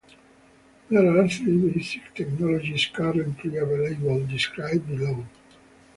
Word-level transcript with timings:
There 0.89 1.15
are 1.23 1.27
three 1.27 1.69
basic 1.69 2.15
technologies 2.15 2.87
currently 2.87 3.55
available, 3.57 4.25
described 4.25 4.87
below. 4.87 5.25